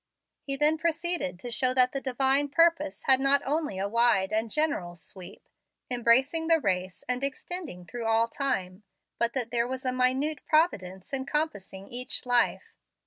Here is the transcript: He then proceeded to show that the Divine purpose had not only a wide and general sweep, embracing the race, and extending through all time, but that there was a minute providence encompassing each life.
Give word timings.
He 0.41 0.55
then 0.55 0.79
proceeded 0.79 1.37
to 1.41 1.51
show 1.51 1.75
that 1.75 1.91
the 1.91 2.01
Divine 2.01 2.49
purpose 2.49 3.03
had 3.03 3.19
not 3.19 3.43
only 3.45 3.77
a 3.77 3.87
wide 3.87 4.33
and 4.33 4.49
general 4.49 4.95
sweep, 4.95 5.47
embracing 5.91 6.47
the 6.47 6.59
race, 6.59 7.03
and 7.07 7.23
extending 7.23 7.85
through 7.85 8.05
all 8.07 8.27
time, 8.27 8.81
but 9.19 9.33
that 9.33 9.51
there 9.51 9.67
was 9.67 9.85
a 9.85 9.91
minute 9.91 10.43
providence 10.47 11.13
encompassing 11.13 11.87
each 11.87 12.25
life. 12.25 12.73